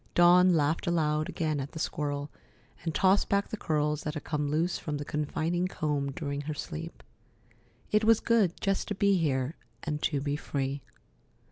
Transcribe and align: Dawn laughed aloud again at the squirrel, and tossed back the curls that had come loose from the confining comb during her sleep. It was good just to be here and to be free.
Dawn 0.15 0.55
laughed 0.57 0.87
aloud 0.87 1.29
again 1.29 1.59
at 1.59 1.73
the 1.73 1.77
squirrel, 1.77 2.31
and 2.83 2.95
tossed 2.95 3.29
back 3.29 3.49
the 3.49 3.55
curls 3.55 4.01
that 4.01 4.15
had 4.15 4.23
come 4.23 4.49
loose 4.49 4.79
from 4.79 4.97
the 4.97 5.05
confining 5.05 5.67
comb 5.67 6.11
during 6.13 6.41
her 6.41 6.55
sleep. 6.55 7.03
It 7.91 8.03
was 8.03 8.19
good 8.19 8.59
just 8.59 8.87
to 8.87 8.95
be 8.95 9.17
here 9.17 9.53
and 9.83 10.01
to 10.01 10.19
be 10.19 10.35
free. 10.35 10.81